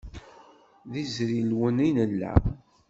D 0.91 0.93
iẓrilwen 1.03 1.77
i 1.87 1.89
nella. 1.95 2.33